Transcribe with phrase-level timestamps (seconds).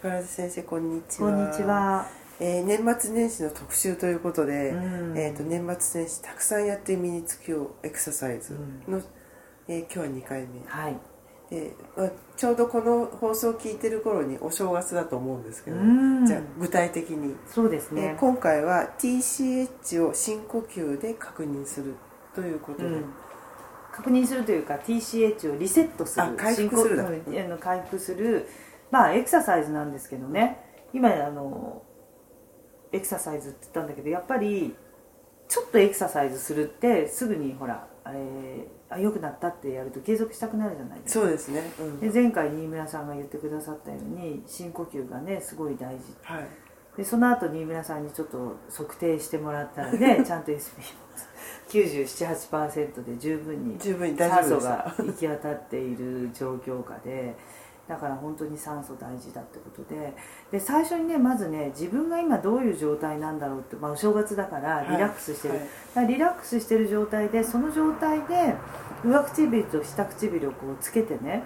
[0.00, 1.32] 先生こんにちは。
[1.32, 2.06] こんにちは。
[2.38, 8.52] えー、年末年始の特集ということで、うん、えーと、年末年始たくさんやって身につきをエクササイズ
[8.86, 9.04] の、うん、
[9.66, 10.96] えー、今日は2回目、はい。
[11.50, 15.76] でまあ、ちょうどこの放送を聞いてる頃にお正月だと思うんですけど、
[16.24, 17.34] じゃあ具体的に。
[17.48, 21.96] そうですね、えー、今回は TCH を深呼吸で確認する
[22.36, 23.04] ということで、うん、
[23.90, 26.36] 確認するというか TCH をリセットする。
[26.36, 28.46] 回復する回復する
[28.90, 30.64] まあエクササイズなんですけどね。
[30.92, 31.82] 今あの
[32.92, 34.74] エクササイズって言ったんだけどやっぱり
[35.48, 38.18] ちょっとエクササイズするってすぐにほらあれ
[38.90, 41.20] あ良くなったってやると継続したくなるじゃないですか。
[41.20, 46.48] そうですね、うん、で前回新村さんが言ってくださったように深呼吸がねすごい大事、はい、
[46.96, 50.52] でその後新村さんにちょっと測定してもらったらね ちゃんと
[51.68, 53.78] SP978% で十分に
[54.18, 57.36] 酸素が行き渡っている状況下で
[57.88, 60.14] だから本当に酸素大事だってことで。
[60.52, 65.66] で最初にねまずね自分が今どういう状態なんだろうって、まあ、お正月だからリラックスしてる、はい。
[65.94, 68.54] はい、リラックスしてる状態でその状態で
[69.04, 71.44] 上唇と下唇をこうつけてね、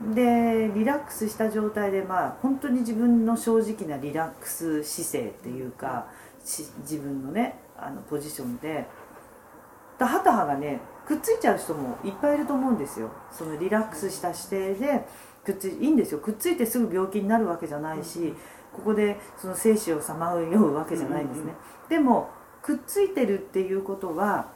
[0.00, 6.06] はい、でリラックスした状態でまあ本当に自分の正直なリラックス姿勢っていうか
[6.44, 8.86] 自分のねあのポジションで。
[9.96, 13.10] ハタハがねくっついちゃう人もいっぱいいると思うんですよ。
[13.30, 15.06] そのリラックスした姿勢で
[15.44, 16.20] くっついいいんですよ。
[16.20, 18.34] くっついてすぐ病気になるわけじゃないし
[18.72, 21.54] ここでその生死をさまようわけじゃないんですね、
[21.88, 22.30] でも
[22.62, 24.48] くっついてるっていうことは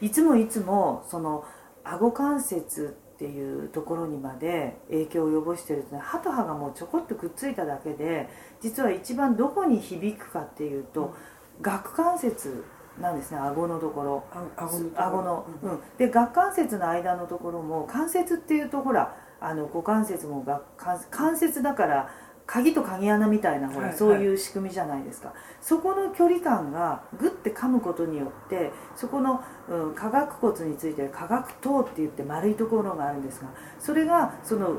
[0.00, 1.44] いつもいつもその
[1.84, 8.28] 顎関節っていうところにまで影響を及ぼしてると歯と歯がもうちょこっとくっついただけで
[8.60, 11.14] 実は一番どこに響くかっていうと、
[11.62, 12.62] 顎関節
[13.00, 14.24] なんですね顎のところ。
[14.96, 20.62] 顎の、うん、で顎関節の間のところも関節っていうとほらあの股関節もが
[21.10, 22.10] 関節だから
[22.46, 25.32] 鍵と鍵穴みたいなほら、そういう仕組みじゃないですか。
[25.60, 33.48] そこの距離感がグッて噛むことによってそこの、うん、下顎骨について下顎頭って言って丸いところがあるんですが
[33.80, 34.76] それがその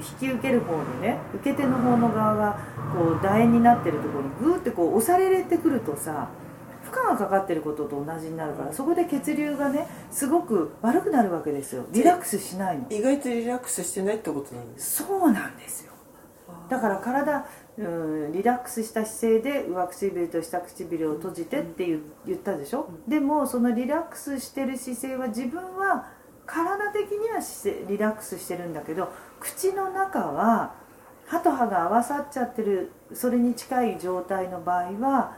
[0.00, 2.58] 引き受ける方のね受け手の方の側が
[2.92, 6.28] こう楕円になってるところにグーってこう押されてくるとさ
[7.08, 11.86] がかかってることと同じになるからそこで血流がねすごく悪くなるわけですよ。
[11.92, 12.86] リラックスしないの。
[12.90, 15.92] 意外とリラックスしてないってことなんですそうなんですよ。
[16.68, 17.46] だから体
[17.78, 21.86] うんリラックスした姿勢で上唇と下唇を閉じてって
[22.26, 26.08] 言ったでしょ、うん、でもそのリラックスしてる姿勢は自分は
[26.46, 27.40] 体的には
[27.88, 30.74] リラックスしてるんだけど口の中は
[31.26, 35.36] 歯と歯が合わさっちゃってるそれに近い状態の場合は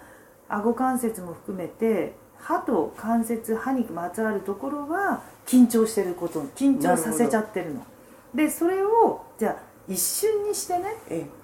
[0.50, 7.86] 顎関節も含めて歯と関節歯にまつわるところは緊張してること緊張させちゃってるの。
[8.34, 9.56] でそれをじゃあ
[9.88, 10.94] 一瞬にしてね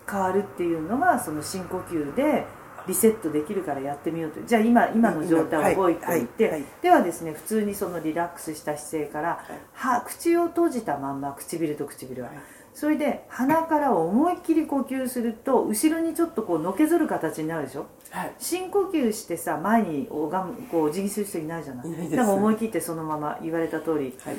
[0.08, 2.46] 変わるっていうのがその深呼吸で
[2.86, 12.30] リセットできるからやってみようとじゃあ今今の状態を覚えておいて、はいはいはい、ではですね普通にそのリラックスした姿勢から歯口を閉じたまんま唇と唇は、
[12.76, 22.06] それで鼻から思いっきり呼吸すると後ろにちょっとこうのけぞる形になるでしょ、はい、深呼吸してさ前に拝むこうお辞儀する人いないじゃない？
[22.06, 24.36] いだから思い切ってそのまま言われた通り、はい、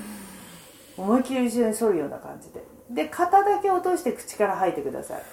[0.95, 2.63] 思いっきり後ろに反るような感じで。
[2.91, 5.23] で肩だけ落として口から吐いてください。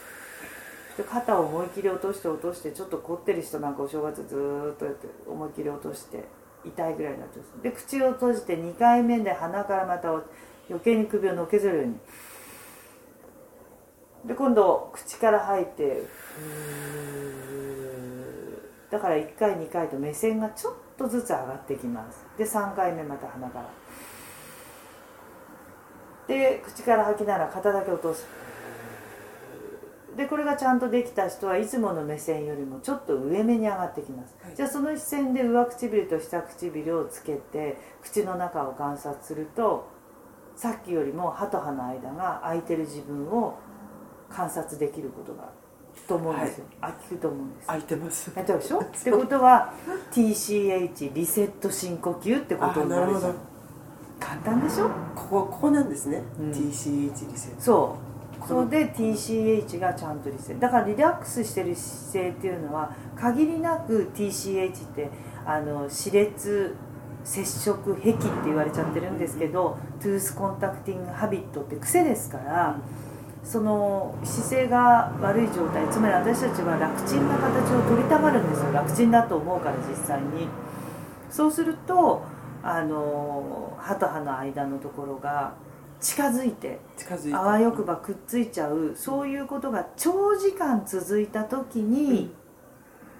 [0.96, 6.24] で肩を思いっきり落として落としてちょっと凝ってる人なんかお正月ずっとやって思いっきり落として
[6.64, 11.96] 痛いぐらいになってで口を閉じて2回目で鼻からまた余計に首をのけぞるように。
[14.26, 16.02] で今度口から吐いて
[18.90, 22.24] だから1回2回と目線がちょっとずつ上がってきます。
[22.38, 23.68] で3回目また鼻から。
[26.28, 28.26] で口から吐きながら肩だけ落とす。
[30.16, 39.88] でこれがちゃんとできた人はいつもの目線よりもちょっと上目に上がってきます、はい、じゃあその視線で上唇と下唇をつけて口の中を観察すると
[40.54, 43.58] さっきよりも歯と歯の間が空いてる自分を
[44.30, 45.48] 観察できることが
[46.08, 48.30] と思うんですよ、はい、聞くと思うんです空いてます。
[48.32, 48.78] 空いてるでしょ？
[48.82, 49.72] ってことは
[50.12, 53.34] TCH リセット深呼吸ってことになるじゃん。
[54.20, 54.88] 簡単でしょ？
[55.14, 57.60] ここここなんですね、うん、TCH リセット。
[57.60, 57.96] そ
[58.44, 58.48] う。
[58.48, 60.62] それで TCH がちゃんとリセット。
[60.62, 65.10] だからリラックスしてる姿勢っていうのは限りなく TCH って
[65.46, 66.74] あの歯列
[67.22, 73.13] 接触癖って言われちゃってるんですけどトゥースコンタクティングハビットって癖ですから、うん
[73.44, 78.72] その姿勢が悪い状態つまり私たちは楽ちんな形を取りたがるんですよ。
[78.72, 80.48] 楽ちんだと思うから実際に。
[81.30, 82.22] そうすると
[82.62, 85.54] あの歯と歯の間のところが
[86.00, 87.34] 近づいて近づいて。
[87.34, 92.34] あわよくばくっついちゃうそういうことが長時間続いた時に、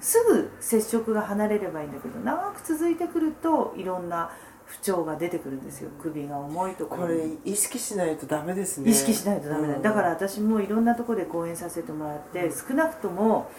[0.00, 4.30] すぐ接触が離れればいいんだけど長く続いてくるといろんな
[4.66, 5.90] 不調が出てくるんですよ。
[6.00, 6.96] 首が重いとか。
[6.96, 8.90] これ意識しないとダメですね。
[8.90, 13.50] 意識しないとダメだ、うん、だから私もいろんなところで講演させてもらって、うん、少なくとも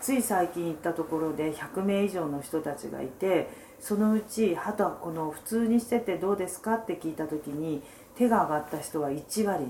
[0.00, 3.48] つい最近行ったところで100名以上の人たちがいて
[3.78, 7.82] そのうち歯とこの普通にしててどうですかって聞いた時に
[8.16, 9.64] 手が上がった人は1割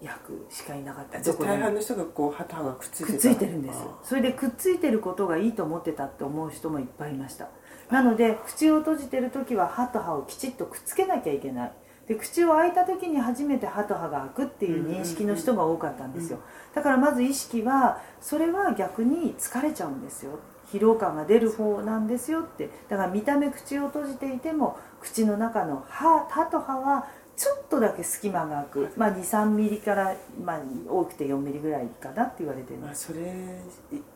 [0.00, 1.20] 約しかいなかった。
[1.20, 7.48] 大半の人がこう歯と歯がくっついてくっついてるんですそれでくっついてることがいいと思ってたって思う人もいっぱいいました
[7.92, 11.72] なので口を閉じてる時は歯と歯をきちっとくっつけなきゃいけない。
[12.08, 16.38] で口を開いた時に初めて歯と歯が開くっていう認識の人が多かったんですよ。
[16.74, 20.40] だからまず意識はそれは逆に疲れちゃうんですよ。
[20.72, 22.70] 疲労感が出る方なんですよって。
[22.88, 27.06] だから見た目口を閉じていても口の中の歯歯と歯は
[27.36, 33.34] ちょっとだけ隙間が空く、まあ、23ミリから、まあ、多くて4ミリぐらいかなって言われてる、まあ、それ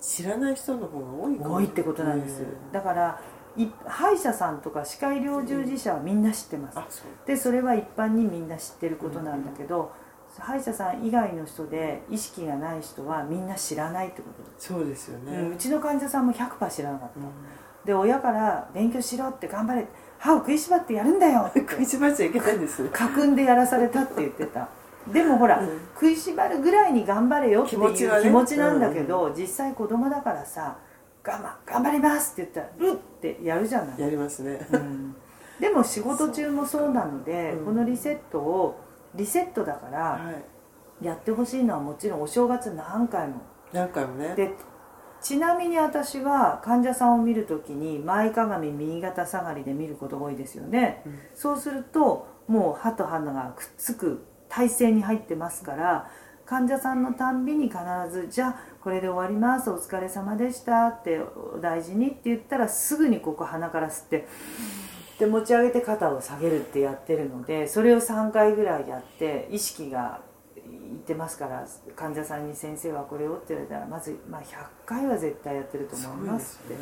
[0.01, 2.43] 知らない人の方が多い多いってことなんです。
[2.73, 3.21] だから
[3.87, 9.93] 歯医者さんとか歯科医療従事者はみんな知ってます、でそれは一般にみんな知ってることなんだけど、
[10.39, 14.43] 歯医者さん以外の人で意識がない人はみんな知らないってこと。
[14.59, 17.27] そうですよね、うん、うちの患者さんも100%知らなかった、うん、
[17.87, 19.87] で親から勉強しろって頑張れ。
[20.19, 21.51] 歯を食いしばってやるんだよ。
[21.55, 22.89] 食いしばっちゃいけないんです。
[22.89, 24.69] 家訓でやらされたって言ってた。
[25.13, 27.81] でもほら、うん、食いしばるぐらいに頑張れよっていう
[28.23, 30.79] 気持ちなんだけど、ねうん、実際子供だからさ
[31.27, 34.01] 我慢頑張りますって言ったらうってやるじゃない。
[34.01, 35.17] やりますね、うん、
[35.61, 38.81] でも仕事中もそうなので、このリセットを
[39.15, 40.33] リセットだから、
[41.01, 43.43] やってほしいのはもちろんお正月何回も。
[43.73, 44.35] 何回もね。
[44.37, 44.55] で
[45.21, 56.11] ちなみに私は患者さんを見るときに前かがみ右肩下がりで見ることが多いですよね、うん、そうするともう歯と歯がくっつく体勢に入ってますから
[56.47, 57.79] 患者さんのたんびに必
[58.11, 61.21] ず「じゃあこれで終わりますお疲れ様でした」って
[61.61, 64.29] 「大事に」って言ったらすぐにここ鼻から吸って
[65.19, 70.21] で持ち上げて肩を下げるってやってるのでそれを3回ぐらいやって意識が
[70.55, 71.67] 言ってますから
[71.97, 76.75] 患者さんに「先生はこれを」って言われたらまず、まあ、100回は絶対やってると思いますって。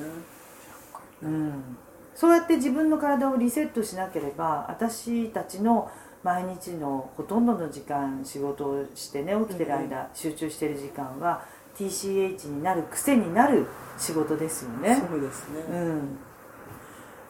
[1.22, 1.76] うん、
[2.14, 5.90] そうやって自分の体をリセットしなければ私たちの
[6.25, 11.44] 毎日のほとんどの時間仕事をしてね起きてる間、うん、集中してる時間は
[11.76, 13.67] TCH になる癖になる
[13.99, 14.97] 仕事ですよね。
[15.09, 16.19] そうですね、うん、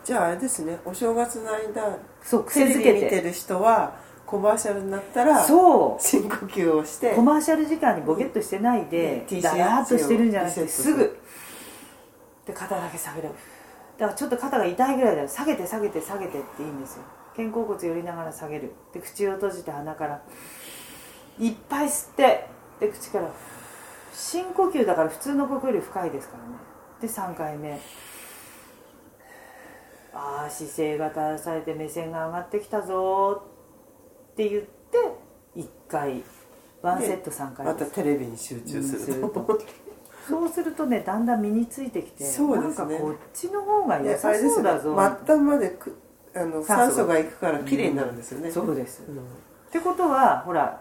[0.04, 3.04] じゃああれですねお正月の間そう癖づけて。
[3.04, 6.02] 見てる人はコマーシャルになったらそう。
[6.02, 11.18] 深呼吸をしてコマーシャル時間にボケっとしてないで、うん、ダラーっとしてるんじゃなくてすぐ。
[12.46, 13.30] で肩だけ下げる
[13.98, 15.28] だからちょっと肩が痛いぐらいだよ。
[15.28, 17.02] 下げて下げて下げてっていいんですよ
[17.36, 18.72] 肩甲骨寄りながら下げる。
[18.92, 20.22] で口を閉じて鼻から
[21.38, 22.46] いっぱい吸って
[22.80, 23.30] で口から
[24.12, 26.56] 深呼吸だから普通の呼吸より深いですからね。
[27.00, 27.80] で3回目。
[30.12, 33.42] ああ姿勢が正されて目線が上がってきたぞ。
[34.32, 34.68] って言って
[35.56, 36.22] 1回。
[36.82, 39.58] ワンセット3回またテレビに集中すると。
[40.28, 45.98] そうするとねだんだん身についてきてね、なんかこっちの方が良さそうだぞ、ね、末端までく
[46.36, 49.20] あの酸素がいくから綺麗になるんですよね、うん、そうです、うん、っ
[49.70, 50.80] てことはほら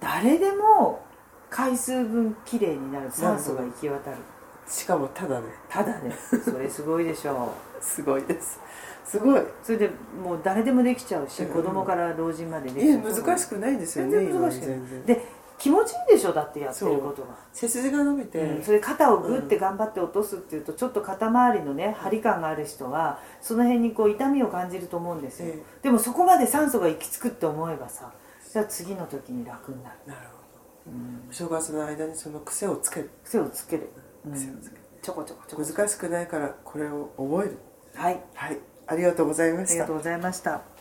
[0.00, 1.02] 誰でも
[1.50, 4.16] 回数分綺麗になる酸素が行き渡る。
[4.68, 6.12] しかもただねただね
[6.44, 7.82] それすごいでしょう。
[7.82, 8.60] すごいです。
[9.04, 9.42] すごい。
[9.62, 9.90] それで
[10.22, 14.78] もう誰でもできちゃうし、うん、子供から老人までできちゃう難しくないですよね全然難しくない。
[15.06, 15.24] で
[15.58, 17.28] 気持ちいいでしょだってやってることが。
[17.52, 28.12] 背筋が伸びて、うん、それ肩をグッて頑張って落とすっていうと、ちょっと肩周りのね張り感がある人はその辺にこう痛みを感じると思うんですよ、えでもそこまで酸素が行き着くって思えばさ
[28.52, 29.96] じゃあ次の時に楽になる。
[30.06, 33.10] なるほど、うん、正月の間にその癖をつける。
[33.24, 33.90] 癖をつける、
[34.26, 34.82] うん、癖をつける。
[35.02, 35.62] ちょこちょこちょこ。
[35.64, 37.58] 難しくないからこれを覚える。
[37.94, 39.72] はい、はい、ありがとうございました。
[39.72, 40.75] ありがとうございました